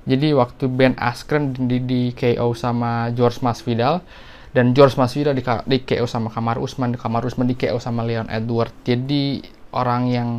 Jadi 0.08 0.32
waktu 0.32 0.72
Ben 0.72 0.96
Askren 0.96 1.52
di, 1.52 1.84
di 1.84 2.02
KO 2.16 2.56
sama 2.56 3.12
George 3.12 3.44
Masvidal 3.44 4.00
dan 4.56 4.72
George 4.72 4.96
Masvidal 4.96 5.36
di, 5.36 5.44
di 5.44 5.78
KO 5.84 6.08
sama 6.08 6.32
Kamar 6.32 6.58
Usman 6.64 6.96
Kamar 6.96 7.28
Usman 7.28 7.52
di 7.52 7.60
KO 7.60 7.76
sama 7.84 8.08
Leon 8.08 8.32
Edward 8.32 8.72
jadi 8.88 9.44
orang 9.76 10.08
yang 10.08 10.30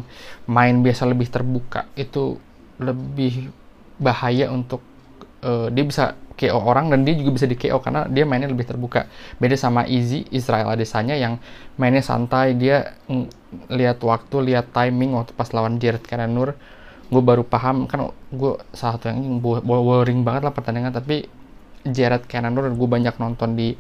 main 0.49 0.81
biasa 0.81 1.05
lebih 1.05 1.29
terbuka 1.29 1.85
itu 1.95 2.41
lebih 2.81 3.53
bahaya 4.01 4.49
untuk 4.49 4.81
uh, 5.45 5.69
dia 5.69 5.85
bisa 5.85 6.17
KO 6.37 6.61
orang 6.61 6.93
dan 6.93 7.01
dia 7.09 7.17
juga 7.17 7.33
bisa 7.33 7.49
di 7.49 7.57
KO 7.57 7.81
karena 7.81 8.05
dia 8.13 8.29
mainnya 8.29 8.53
lebih 8.53 8.69
terbuka. 8.69 9.09
Beda 9.41 9.57
sama 9.57 9.89
Easy 9.89 10.29
Israel 10.29 10.69
Adesanya 10.69 11.17
yang 11.17 11.41
mainnya 11.81 12.05
santai, 12.05 12.53
dia 12.53 12.93
lihat 13.73 14.05
waktu, 14.05 14.53
lihat 14.53 14.69
timing 14.77 15.17
waktu 15.17 15.33
pas 15.33 15.49
lawan 15.57 15.81
Jared 15.81 16.05
Cannonier. 16.05 16.53
Gue 17.09 17.23
baru 17.25 17.41
paham 17.41 17.89
kan 17.89 18.13
gue 18.29 18.53
salah 18.77 19.01
satu 19.01 19.09
yang 19.09 19.41
boring 19.41 20.27
banget 20.27 20.43
lah 20.45 20.53
pertandingan 20.53 20.93
tapi 20.93 21.25
Jared 21.89 22.29
Cannonier 22.29 22.69
gue 22.69 22.89
banyak 22.89 23.17
nonton 23.17 23.57
di 23.57 23.73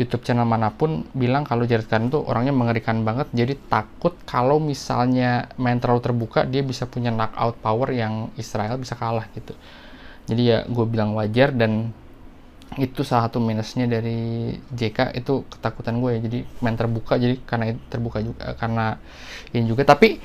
YouTube 0.00 0.24
channel 0.24 0.48
mana 0.48 0.72
pun 0.72 1.04
bilang 1.12 1.44
kalau 1.44 1.68
Jared 1.68 1.84
Cannonier 1.84 2.16
tuh 2.16 2.24
orangnya 2.24 2.56
mengerikan 2.56 3.04
banget. 3.04 3.28
Jadi 3.36 3.52
takut 3.68 4.16
kalau 4.24 4.56
misalnya 4.56 5.52
main 5.60 5.76
terlalu 5.76 6.00
terbuka 6.00 6.48
dia 6.48 6.64
bisa 6.64 6.88
punya 6.88 7.12
knockout 7.12 7.60
power 7.60 7.92
yang 7.92 8.32
Israel 8.40 8.80
bisa 8.80 8.96
kalah 8.96 9.28
gitu. 9.36 9.52
Jadi 10.24 10.42
ya 10.48 10.58
gue 10.64 10.86
bilang 10.88 11.12
wajar 11.12 11.52
dan 11.52 11.92
itu 12.80 13.02
salah 13.04 13.28
satu 13.28 13.42
minusnya 13.42 13.90
dari 13.90 14.54
JK 14.72 15.12
itu 15.20 15.44
ketakutan 15.52 16.00
gue 16.00 16.10
ya. 16.16 16.20
Jadi 16.24 16.38
main 16.64 16.80
terbuka 16.80 17.20
jadi 17.20 17.36
karena 17.44 17.76
terbuka 17.92 18.24
juga 18.24 18.56
karena 18.56 18.96
ini 19.52 19.68
juga. 19.68 19.84
Tapi 19.84 20.16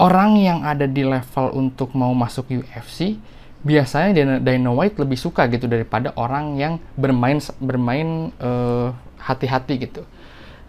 orang 0.00 0.40
yang 0.40 0.64
ada 0.64 0.88
di 0.88 1.04
level 1.04 1.52
untuk 1.52 1.92
mau 1.92 2.16
masuk 2.16 2.48
UFC 2.48 3.20
biasanya 3.64 4.38
Dana 4.44 4.70
White 4.70 5.00
lebih 5.00 5.16
suka 5.16 5.48
gitu 5.48 5.64
daripada 5.64 6.12
orang 6.20 6.60
yang 6.60 6.76
bermain 6.94 7.40
bermain 7.58 8.28
uh, 8.38 8.92
hati-hati 9.16 9.88
gitu. 9.88 10.04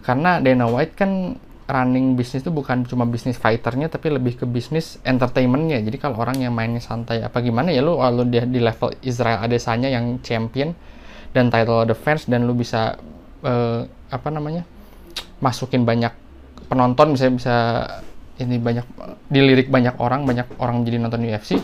Karena 0.00 0.40
Dana 0.40 0.64
White 0.66 0.96
kan 0.96 1.36
running 1.66 2.14
bisnis 2.14 2.46
itu 2.46 2.54
bukan 2.54 2.86
cuma 2.86 3.02
bisnis 3.04 3.36
fighternya 3.36 3.90
tapi 3.90 4.08
lebih 4.08 4.40
ke 4.40 4.48
bisnis 4.48 4.96
entertainmentnya. 5.04 5.82
Jadi 5.84 6.00
kalau 6.00 6.16
orang 6.24 6.40
yang 6.40 6.56
mainnya 6.56 6.80
santai 6.80 7.20
apa 7.20 7.44
gimana 7.44 7.68
ya 7.68 7.84
lu 7.84 8.00
kalau 8.00 8.24
dia 8.24 8.48
di 8.48 8.58
level 8.64 8.96
Israel 9.04 9.44
Adesanya 9.44 9.92
yang 9.92 10.22
champion 10.24 10.72
dan 11.36 11.52
title 11.52 11.84
defense 11.84 12.24
dan 12.24 12.48
lu 12.48 12.56
bisa 12.56 12.96
uh, 13.44 13.84
apa 14.08 14.28
namanya 14.32 14.64
masukin 15.44 15.84
banyak 15.84 16.14
penonton 16.70 17.12
misalnya 17.12 17.34
bisa 17.36 17.56
ini 18.36 18.60
banyak 18.60 18.84
dilirik 19.32 19.72
banyak 19.72 19.96
orang 19.96 20.28
banyak 20.28 20.44
orang 20.60 20.84
jadi 20.84 21.00
nonton 21.00 21.24
UFC 21.24 21.56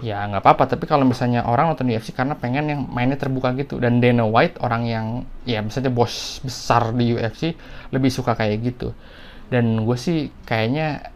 ya 0.00 0.24
nggak 0.24 0.40
apa-apa. 0.40 0.64
Tapi 0.76 0.88
kalau 0.88 1.04
misalnya 1.04 1.44
orang 1.44 1.72
nonton 1.72 1.92
UFC 1.92 2.16
karena 2.16 2.32
pengen 2.32 2.64
yang 2.72 2.80
mainnya 2.88 3.20
terbuka 3.20 3.52
gitu. 3.52 3.76
Dan 3.76 4.00
Dana 4.00 4.24
White 4.24 4.56
orang 4.64 4.88
yang 4.88 5.06
ya 5.44 5.60
misalnya 5.60 5.92
bos 5.92 6.40
besar 6.40 6.96
di 6.96 7.12
UFC 7.12 7.52
lebih 7.92 8.08
suka 8.08 8.32
kayak 8.32 8.56
gitu. 8.64 8.96
Dan 9.52 9.84
gue 9.84 9.96
sih 10.00 10.32
kayaknya 10.48 11.12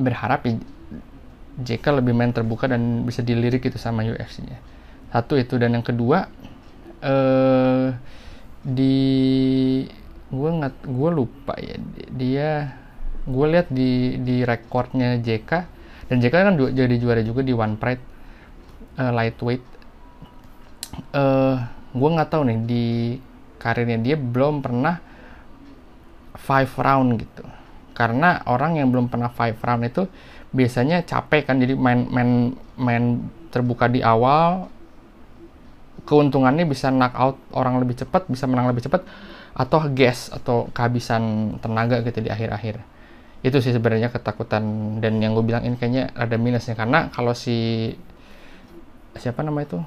berharap 0.00 0.48
ya 0.48 0.56
JK 1.60 2.00
lebih 2.00 2.16
main 2.16 2.32
terbuka 2.32 2.64
dan 2.64 3.04
bisa 3.04 3.20
dilirik 3.20 3.60
gitu 3.60 3.76
sama 3.76 4.00
UFC-nya 4.00 4.56
satu 5.12 5.36
itu. 5.36 5.60
Dan 5.60 5.76
yang 5.76 5.84
kedua 5.84 6.32
eh 7.04 7.92
di 8.60 8.96
gue 10.32 10.50
nggak 10.56 10.88
gue 10.88 11.10
lupa 11.12 11.54
ya. 11.60 11.76
Dia 12.08 12.50
gue 13.30 13.46
lihat 13.46 13.70
di 13.70 14.18
di 14.20 14.42
rekornya 14.42 15.16
JK 15.22 15.50
dan 16.10 16.16
JK 16.18 16.34
kan 16.34 16.54
jadi 16.58 16.94
juara 16.98 17.22
juga 17.22 17.46
di 17.46 17.54
One 17.54 17.78
Pride 17.78 18.02
uh, 18.98 19.12
lightweight. 19.14 19.64
Uh, 21.14 21.56
gue 21.94 22.08
nggak 22.10 22.30
tahu 22.34 22.42
nih 22.50 22.58
di 22.66 22.84
karirnya 23.62 23.98
dia 24.02 24.16
belum 24.18 24.58
pernah 24.58 24.98
five 26.34 26.72
round 26.74 27.22
gitu. 27.22 27.46
Karena 27.94 28.42
orang 28.50 28.82
yang 28.82 28.90
belum 28.90 29.06
pernah 29.06 29.30
five 29.30 29.54
round 29.62 29.86
itu 29.86 30.10
biasanya 30.50 31.06
capek 31.06 31.46
kan 31.46 31.62
jadi 31.62 31.78
main 31.78 32.10
main 32.10 32.30
main 32.74 33.04
terbuka 33.54 33.86
di 33.86 34.02
awal 34.02 34.66
keuntungannya 36.10 36.66
bisa 36.66 36.90
knock 36.90 37.14
out 37.14 37.36
orang 37.54 37.78
lebih 37.78 37.94
cepat 38.02 38.26
bisa 38.26 38.50
menang 38.50 38.66
lebih 38.66 38.82
cepat 38.82 39.06
atau 39.54 39.86
gas 39.94 40.26
atau 40.34 40.66
kehabisan 40.74 41.54
tenaga 41.62 42.02
gitu 42.02 42.18
di 42.18 42.30
akhir-akhir 42.34 42.82
itu 43.40 43.56
sih 43.64 43.72
sebenarnya 43.72 44.12
ketakutan 44.12 44.62
dan 45.00 45.16
yang 45.20 45.32
gue 45.32 45.44
bilang 45.44 45.64
ini 45.64 45.76
kayaknya 45.80 46.12
ada 46.12 46.36
minusnya. 46.36 46.76
Karena 46.76 47.08
kalau 47.08 47.32
si 47.32 47.90
siapa 49.16 49.40
nama 49.40 49.64
itu? 49.64 49.80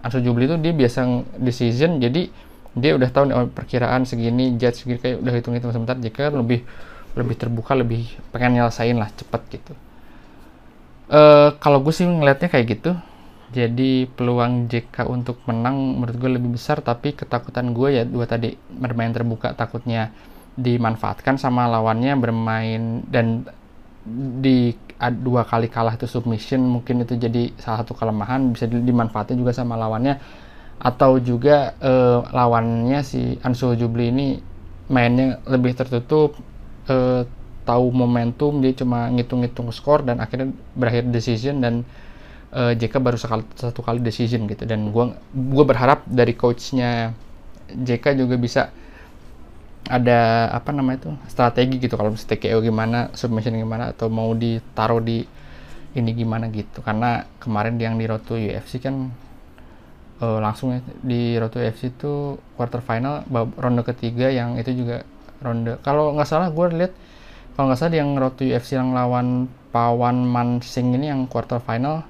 Ansu 0.00 0.22
Jubli 0.24 0.48
itu 0.48 0.56
dia 0.60 0.72
biasa 0.72 1.04
decision 1.40 1.98
jadi 1.98 2.30
dia 2.76 2.92
udah 2.92 3.08
tahu 3.08 3.32
nih, 3.32 3.34
oh, 3.34 3.48
perkiraan 3.48 4.04
segini 4.04 4.60
judge 4.60 4.84
segini 4.84 5.00
kayak 5.00 5.24
udah 5.24 5.32
hitung 5.32 5.56
hitung 5.56 5.72
sebentar 5.72 5.96
jika 5.96 6.28
lebih 6.28 6.60
lebih 7.16 7.36
terbuka 7.40 7.72
lebih 7.72 8.04
pengen 8.28 8.60
nyelesain 8.60 8.96
lah 8.96 9.08
cepet 9.16 9.42
gitu. 9.56 9.72
Uh, 11.08 11.56
kalau 11.58 11.80
gue 11.80 11.92
sih 11.92 12.04
ngelihatnya 12.04 12.52
kayak 12.52 12.66
gitu. 12.76 12.92
Jadi 13.46 14.10
peluang 14.10 14.66
JK 14.66 15.06
untuk 15.06 15.38
menang 15.46 16.02
menurut 16.02 16.16
gue 16.18 16.30
lebih 16.36 16.58
besar 16.58 16.82
tapi 16.82 17.14
ketakutan 17.14 17.72
gue 17.72 17.88
ya 17.94 18.02
dua 18.02 18.26
tadi 18.26 18.58
bermain 18.68 19.14
terbuka 19.14 19.54
takutnya 19.54 20.10
dimanfaatkan 20.56 21.36
sama 21.36 21.68
lawannya 21.68 22.16
bermain 22.16 23.04
dan 23.12 23.44
di 24.40 24.72
dua 25.20 25.44
kali 25.44 25.68
kalah 25.68 25.98
itu 25.98 26.08
submission 26.08 26.64
mungkin 26.64 27.04
itu 27.04 27.20
jadi 27.20 27.52
salah 27.60 27.84
satu 27.84 27.92
kelemahan 27.92 28.56
bisa 28.56 28.64
dimanfaatin 28.64 29.36
juga 29.36 29.52
sama 29.52 29.76
lawannya. 29.76 30.16
Atau 30.76 31.20
juga 31.24 31.72
uh, 31.80 32.24
lawannya 32.32 33.00
si 33.00 33.40
Ansu 33.40 33.72
Jubli 33.76 34.12
ini 34.12 34.36
mainnya 34.92 35.40
lebih 35.48 35.72
tertutup 35.72 36.36
uh, 36.88 37.24
tahu 37.66 37.86
momentum 37.90 38.62
dia 38.62 38.72
cuma 38.78 39.10
ngitung-ngitung 39.10 39.72
skor 39.74 40.06
dan 40.06 40.22
akhirnya 40.22 40.54
berakhir 40.78 41.10
decision 41.10 41.58
dan 41.58 41.82
uh, 42.54 42.76
JK 42.76 43.02
baru 43.02 43.18
sekali, 43.18 43.42
satu 43.56 43.82
kali 43.82 44.00
decision 44.00 44.46
gitu. 44.46 44.64
Dan 44.64 44.94
gua 44.94 45.16
gua 45.32 45.64
berharap 45.66 46.06
dari 46.06 46.36
coachnya 46.36 47.12
JK 47.72 48.20
juga 48.20 48.36
bisa 48.38 48.70
ada 49.86 50.50
apa 50.50 50.74
namanya 50.74 51.06
itu 51.06 51.10
strategi 51.30 51.78
gitu 51.78 51.94
kalau 51.94 52.10
misalnya 52.14 52.30
TKO 52.34 52.58
gimana 52.58 52.98
submission 53.14 53.54
gimana 53.54 53.94
atau 53.94 54.10
mau 54.10 54.34
ditaruh 54.34 54.98
di 54.98 55.22
ini 55.96 56.10
gimana 56.12 56.50
gitu. 56.52 56.84
Karena 56.84 57.24
kemarin 57.40 57.78
yang 57.80 57.96
di 57.96 58.04
Road 58.04 58.22
to 58.26 58.36
UFC 58.36 58.82
kan 58.82 59.08
uh, 60.20 60.38
langsung 60.42 60.76
ya 60.76 60.80
di 61.00 61.38
Road 61.38 61.54
to 61.54 61.62
UFC 61.62 61.94
itu 61.94 62.36
quarter 62.58 62.82
final 62.82 63.24
ronde 63.56 63.82
ketiga 63.86 64.28
yang 64.28 64.60
itu 64.60 64.74
juga 64.74 65.06
ronde. 65.40 65.78
Kalau 65.80 66.12
nggak 66.12 66.28
salah 66.28 66.50
gue 66.50 66.66
lihat 66.76 66.92
kalau 67.56 67.72
nggak 67.72 67.80
salah 67.80 67.94
yang 67.96 68.12
Road 68.18 68.36
to 68.36 68.44
UFC 68.44 68.76
yang 68.76 68.92
lawan 68.92 69.48
Pawan 69.70 70.26
Mansing 70.26 70.92
ini 70.96 71.08
yang 71.08 71.24
quarter 71.30 71.62
final 71.62 72.04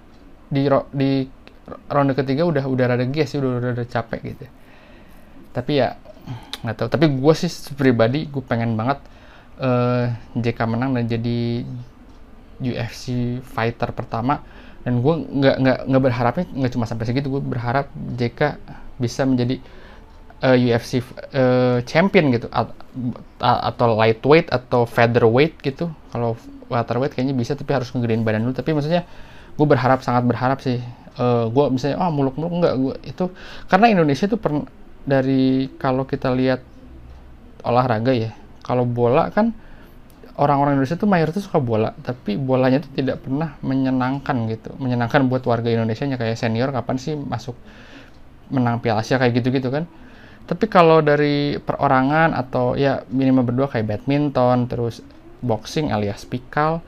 di 0.50 0.71
di 0.95 1.26
ronde 1.90 2.14
ketiga 2.14 2.47
udah 2.47 2.64
udah 2.66 2.85
rada 2.95 3.06
gas 3.11 3.35
sih 3.35 3.42
udah 3.42 3.75
rada 3.75 3.85
capek 3.85 4.21
gitu 4.23 4.47
tapi 5.50 5.83
ya 5.83 5.99
nggak 6.66 6.76
tahu. 6.82 6.88
Tapi 6.90 7.06
gue 7.14 7.35
sih 7.38 7.50
pribadi 7.78 8.26
gue 8.26 8.42
pengen 8.42 8.75
banget 8.75 8.99
uh, 9.62 10.11
eh, 10.11 10.42
JK 10.42 10.58
menang 10.66 10.99
dan 10.99 11.06
jadi 11.06 11.62
UFC 12.61 13.38
fighter 13.46 13.94
pertama. 13.94 14.42
Dan 14.82 15.02
gue 15.02 15.14
nggak 15.14 15.56
nggak 15.62 15.78
nggak 15.87 16.02
berharapnya 16.02 16.44
nggak 16.50 16.73
cuma 16.75 16.85
sampai 16.90 17.06
segitu. 17.06 17.30
Gue 17.30 17.42
berharap 17.42 17.90
JK 17.94 18.58
bisa 18.99 19.23
menjadi 19.23 19.62
uh, 20.42 20.56
eh, 20.56 20.75
UFC 20.75 20.99
uh, 20.99 21.04
eh, 21.32 21.78
champion 21.87 22.35
gitu. 22.35 22.50
Atau 23.40 23.87
lightweight 23.94 24.50
atau 24.50 24.85
featherweight 24.85 25.62
gitu. 25.62 25.90
Kalau 26.11 26.35
welterweight 26.66 27.14
kayaknya 27.14 27.35
bisa 27.38 27.54
tapi 27.54 27.73
harus 27.73 27.88
ngegedein 27.94 28.26
badan 28.26 28.42
dulu. 28.44 28.54
Tapi 28.56 28.75
maksudnya 28.75 29.06
gue 29.56 29.66
berharap 29.66 30.02
sangat 30.02 30.26
berharap 30.26 30.58
sih. 30.61 30.82
Uh, 31.16 31.49
gue 31.49 31.64
misalnya 31.73 31.96
oh 32.02 32.12
muluk-muluk. 32.12 32.52
Nggak 32.61 32.75
gue 32.76 32.94
itu 33.08 33.25
karena 33.70 33.87
Indonesia 33.88 34.26
tuh 34.28 34.37
per, 34.37 34.52
dari 35.06 35.70
kalau 35.78 36.04
kita 36.04 36.34
lihat 36.34 36.60
olahraga 37.62 38.10
ya 38.10 38.34
kalau 38.66 38.82
bola 38.82 39.30
kan 39.30 39.54
orang-orang 40.36 40.76
Indonesia 40.76 41.00
tuh 41.00 41.08
mayoritas 41.08 41.48
suka 41.48 41.58
bola, 41.60 41.96
tapi 42.04 42.36
bolanya 42.36 42.84
tuh 42.84 42.92
tidak 42.92 43.25
pernah 43.25 43.56
menyenangkan 43.64 44.36
gitu. 44.52 44.70
Menyenangkan 44.76 45.25
buat 45.32 45.42
warga 45.48 45.72
Indonesia 45.72 46.04
nya 46.04 46.20
kayak 46.20 46.36
senior 46.36 46.70
kapan 46.72 46.96
sih 47.00 47.16
masuk 47.16 47.56
menang 48.52 48.78
Piala 48.84 49.00
Asia 49.00 49.16
kayak 49.16 49.40
gitu-gitu 49.40 49.72
kan. 49.72 49.88
Tapi 50.46 50.70
kalau 50.70 51.02
dari 51.02 51.58
perorangan 51.58 52.36
atau 52.36 52.78
ya 52.78 53.02
minimal 53.10 53.48
berdua 53.48 53.66
kayak 53.66 53.86
badminton, 53.97 54.71
terus 54.71 55.02
boxing 55.42 55.90
alias 55.90 56.23
pikal, 56.28 56.84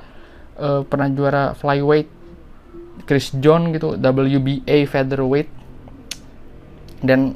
uh, 0.60 0.84
pernah 0.86 1.08
juara 1.10 1.44
flyweight 1.56 2.06
Chris 3.08 3.32
John 3.40 3.72
gitu, 3.74 3.96
WBA 3.96 4.86
featherweight. 4.86 5.50
Dan 7.02 7.34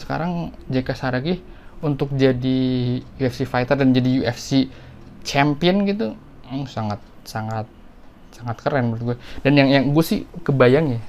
sekarang 0.00 0.54
JK 0.70 0.88
Saragi 0.94 1.34
untuk 1.78 2.10
jadi 2.14 2.58
UFC 3.18 3.46
fighter 3.46 3.78
dan 3.78 3.94
jadi 3.94 4.26
UFC 4.26 4.66
champion 5.22 5.86
gitu 5.86 6.14
hmm, 6.50 6.66
sangat 6.66 6.98
sangat 7.22 7.66
sangat 8.34 8.56
keren 8.62 8.92
menurut 8.92 9.14
gue. 9.14 9.16
Dan 9.42 9.58
yang 9.58 9.68
yang 9.70 9.84
gue 9.90 10.04
sih 10.04 10.24
kebayang 10.42 10.98
ya 10.98 11.00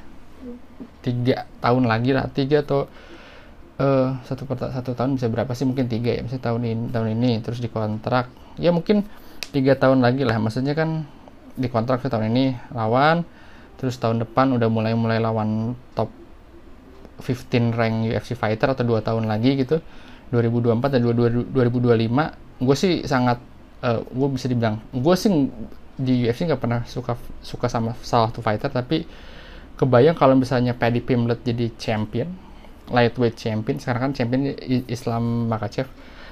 tiga 0.99 1.47
tahun 1.63 1.87
lagi 1.87 2.11
lah 2.11 2.27
tiga 2.27 2.59
atau 2.59 2.85
uh, 3.79 4.19
satu 4.27 4.43
satu 4.45 4.91
tahun 4.93 5.15
bisa 5.17 5.27
berapa 5.31 5.51
sih? 5.55 5.65
Mungkin 5.65 5.87
tiga 5.87 6.13
ya 6.17 6.21
misalnya 6.25 6.45
tahun 6.51 6.61
ini 6.65 6.83
tahun 6.91 7.07
ini 7.17 7.31
terus 7.41 7.59
dikontrak. 7.63 8.29
Ya 8.59 8.75
mungkin 8.75 9.07
tiga 9.49 9.73
tahun 9.79 10.03
lagi 10.05 10.27
lah 10.27 10.37
maksudnya 10.37 10.77
kan 10.77 11.09
dikontrak 11.57 12.05
tahun 12.05 12.29
ini 12.29 12.55
lawan 12.71 13.25
terus 13.79 13.95
tahun 13.95 14.27
depan 14.27 14.59
udah 14.59 14.67
mulai 14.67 14.93
mulai 14.93 15.17
lawan 15.23 15.73
top 15.95 16.11
15 17.21 17.75
rank 17.75 17.95
UFC 18.09 18.33
fighter 18.33 18.71
atau 18.73 18.83
dua 18.87 19.03
tahun 19.03 19.27
lagi 19.27 19.59
gitu 19.59 19.83
2024 20.31 20.97
dan 20.97 21.01
2025 21.03 21.53
gue 22.59 22.75
sih 22.75 23.03
sangat 23.07 23.39
uh, 23.83 23.97
eh, 23.97 24.01
gue 24.03 24.27
bisa 24.31 24.45
dibilang 24.51 24.77
gue 24.91 25.15
sih 25.15 25.31
di 25.99 26.27
UFC 26.27 26.47
nggak 26.47 26.61
pernah 26.61 26.81
suka 26.87 27.19
suka 27.43 27.67
sama 27.67 27.95
salah 27.99 28.31
satu 28.31 28.39
fighter 28.39 28.71
tapi 28.71 29.03
kebayang 29.75 30.15
kalau 30.15 30.35
misalnya 30.35 30.75
Paddy 30.75 31.03
Pimblett 31.03 31.43
jadi 31.43 31.71
champion 31.75 32.31
lightweight 32.91 33.35
champion 33.35 33.77
sekarang 33.79 34.09
kan 34.09 34.13
champion 34.15 34.55
Islam 34.87 35.51
Makachev 35.51 35.87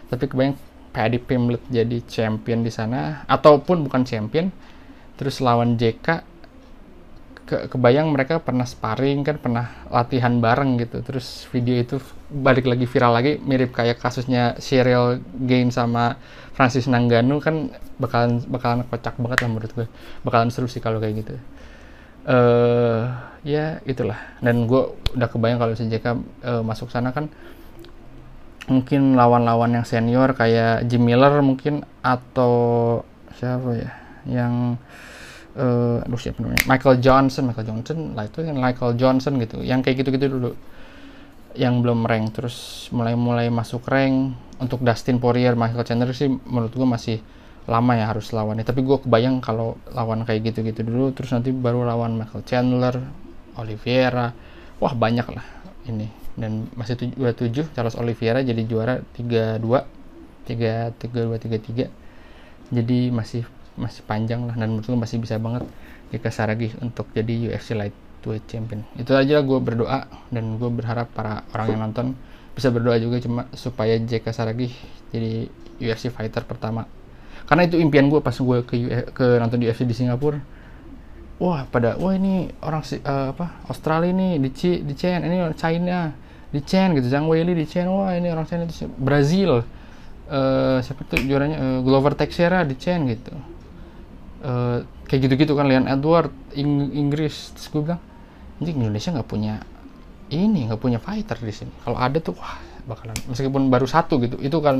tapi 0.07 0.27
kebayang 0.27 0.55
Paddy 0.95 1.19
Pimblett 1.19 1.63
jadi 1.67 1.99
champion 2.07 2.63
di 2.63 2.71
sana 2.71 3.27
ataupun 3.27 3.83
bukan 3.87 4.07
champion 4.07 4.51
terus 5.19 5.41
lawan 5.43 5.75
JK 5.75 6.36
ke 7.47 7.71
kebayang 7.71 8.11
mereka 8.11 8.43
pernah 8.43 8.67
sparring 8.67 9.23
kan 9.23 9.39
pernah 9.39 9.87
latihan 9.87 10.35
bareng 10.43 10.75
gitu. 10.83 10.99
Terus 10.99 11.47
video 11.47 11.79
itu 11.79 11.95
balik 12.27 12.67
lagi 12.67 12.83
viral 12.83 13.15
lagi 13.15 13.39
mirip 13.39 13.71
kayak 13.71 14.03
kasusnya 14.03 14.59
serial 14.59 15.23
game 15.47 15.71
sama 15.71 16.19
Francis 16.51 16.91
Nangganu 16.91 17.39
kan 17.39 17.71
bakalan 17.95 18.43
bakalan 18.51 18.83
kocak 18.83 19.15
banget 19.15 19.39
lah 19.47 19.49
menurut 19.49 19.71
gue. 19.71 19.87
Bakalan 20.27 20.51
seru 20.51 20.67
sih 20.67 20.83
kalau 20.83 20.99
kayak 20.99 21.23
gitu. 21.23 21.39
Eh 22.27 22.35
uh, 22.35 23.01
ya 23.47 23.79
itulah. 23.87 24.19
Dan 24.43 24.67
gue 24.67 24.99
udah 25.15 25.27
kebayang 25.31 25.63
kalau 25.63 25.71
si 25.71 25.87
uh, 25.87 26.19
masuk 26.67 26.91
sana 26.91 27.15
kan 27.15 27.31
mungkin 28.67 29.15
lawan-lawan 29.15 29.79
yang 29.79 29.87
senior 29.87 30.35
kayak 30.35 30.83
Jim 30.91 31.07
Miller 31.07 31.39
mungkin 31.39 31.87
atau 32.03 32.51
siapa 33.39 33.71
ya? 33.79 33.91
Yang 34.27 34.83
uh, 35.57 36.05
aduh 36.05 36.19
siapa 36.21 36.39
namanya? 36.39 36.63
Michael 36.69 37.01
Johnson 37.01 37.43
Michael 37.49 37.67
Johnson 37.67 37.97
lah 38.13 38.25
itu 38.29 38.39
yang 38.45 38.57
Michael 38.61 38.93
Johnson 38.95 39.33
gitu. 39.41 39.59
Yang 39.65 39.79
kayak 39.89 39.95
gitu-gitu 40.05 40.25
dulu. 40.29 40.51
Yang 41.57 41.73
belum 41.81 41.99
rank 42.05 42.25
terus 42.37 42.87
mulai-mulai 42.93 43.49
masuk 43.49 43.83
rank. 43.89 44.37
Untuk 44.57 44.81
Dustin 44.81 45.21
Poirier 45.21 45.53
Michael 45.53 45.85
Chandler 45.85 46.13
sih 46.13 46.29
menurut 46.29 46.73
gue 46.73 46.87
masih 46.87 47.17
lama 47.67 47.93
ya 47.97 48.05
harus 48.09 48.29
lawannya. 48.31 48.63
Tapi 48.63 48.85
gue 48.85 48.97
kebayang 49.01 49.41
kalau 49.41 49.77
lawan 49.91 50.23
kayak 50.23 50.53
gitu-gitu 50.53 50.85
dulu 50.85 51.11
terus 51.11 51.33
nanti 51.33 51.49
baru 51.51 51.83
lawan 51.83 52.15
Michael 52.17 52.45
Chandler 52.45 52.95
Oliveira. 53.57 54.33
Wah 54.77 54.93
banyak 54.93 55.27
lah 55.33 55.45
ini. 55.89 56.07
Dan 56.37 56.69
masih 56.77 57.17
27 57.17 57.73
Charles 57.73 57.97
Oliveira 57.97 58.45
jadi 58.45 58.61
juara 58.69 59.01
32 59.17 59.61
3 60.45 60.93
3 60.95 61.01
2 61.01 61.43
3 61.49 61.89
3 61.89 62.07
jadi 62.71 62.99
masih 63.11 63.43
masih 63.77 64.01
panjang 64.03 64.43
lah 64.49 64.57
dan 64.57 64.73
menurut 64.73 64.89
gue 64.89 64.99
masih 64.99 65.17
bisa 65.21 65.37
banget 65.37 65.63
Jika 66.09 66.31
Saragi 66.31 66.73
untuk 66.81 67.07
jadi 67.13 67.51
UFC 67.51 67.77
Lightweight 67.77 68.45
Champion. 68.49 68.81
Itu 68.97 69.13
aja 69.13 69.43
gue 69.43 69.59
berdoa 69.59 70.07
dan 70.33 70.57
gue 70.57 70.69
berharap 70.71 71.11
para 71.13 71.45
orang 71.53 71.67
yang 71.71 71.81
nonton 71.87 72.17
bisa 72.57 72.73
berdoa 72.73 72.97
juga 72.97 73.21
cuma 73.21 73.45
supaya 73.53 73.99
JK 74.01 74.25
Saragi 74.33 74.73
jadi 75.13 75.45
UFC 75.77 76.09
fighter 76.09 76.43
pertama. 76.47 76.89
Karena 77.45 77.69
itu 77.69 77.77
impian 77.77 78.09
gue 78.09 78.19
pas 78.19 78.33
gue 78.33 78.57
ke 78.65 78.75
ke 79.13 79.25
nonton 79.37 79.61
UFC 79.61 79.85
di 79.85 79.95
Singapura. 79.95 80.41
Wah 81.37 81.69
pada 81.69 81.95
wah 82.01 82.17
ini 82.17 82.49
orang 82.65 82.81
uh, 82.81 83.29
apa 83.37 83.61
Australia 83.69 84.09
ini 84.09 84.41
di 84.41 84.49
C 84.57 84.81
di 84.81 84.97
Chen 84.97 85.21
ini 85.21 85.37
China 85.53 86.09
di 86.49 86.59
Chen 86.63 86.95
gitu 86.97 87.07
Zhang 87.11 87.29
Weili 87.29 87.53
di 87.53 87.67
Chen 87.69 87.85
wah 87.91 88.15
ini 88.15 88.31
orang 88.31 88.47
China 88.49 88.65
itu 88.65 88.89
Brazil 88.97 89.61
uh, 89.61 90.77
siapa 90.79 91.03
tuh 91.05 91.19
juaranya 91.21 91.57
uh, 91.59 91.79
Glover 91.83 92.15
Teixeira 92.15 92.63
di 92.63 92.73
Chen 92.79 93.05
gitu 93.05 93.35
uh, 94.43 94.83
kayak 95.07 95.29
gitu-gitu 95.29 95.53
kan 95.53 95.69
Leon 95.69 95.85
Edward 95.85 96.31
Ing 96.53 96.93
Inggris. 96.93 97.53
Terus 97.55 97.67
gue 97.73 97.81
bilang 97.85 98.01
ini 98.63 98.73
Indonesia 98.73 99.09
nggak 99.13 99.29
punya 99.29 99.61
ini 100.33 100.67
nggak 100.67 100.81
punya 100.81 100.99
fighter 100.99 101.37
di 101.39 101.53
sini. 101.53 101.73
Kalau 101.83 101.97
ada 101.99 102.17
tuh 102.17 102.35
wah 102.39 102.57
bakalan. 102.87 103.15
Meskipun 103.27 103.67
baru 103.67 103.85
satu 103.85 104.17
gitu 104.23 104.39
itu 104.39 104.57
kan 104.63 104.75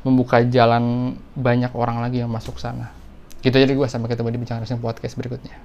membuka 0.00 0.40
jalan 0.48 1.14
banyak 1.36 1.70
orang 1.76 2.00
lagi 2.00 2.24
yang 2.24 2.32
masuk 2.32 2.56
sana. 2.56 2.88
Gitu 3.44 3.52
jadi 3.52 3.72
gue 3.72 3.88
sampai 3.88 4.08
ketemu 4.08 4.32
di 4.32 4.38
bincang 4.40 4.64
racing 4.64 4.80
podcast 4.80 5.16
berikutnya 5.16 5.56